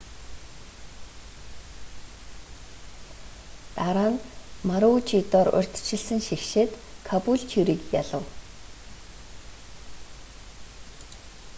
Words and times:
дараа 3.77 4.09
нь 4.13 4.23
марүүчидор 4.67 5.47
урьдчилсан 5.57 6.19
шигшээд 6.27 6.71
кабүүлтюриг 7.07 7.81
ялав 8.01 8.25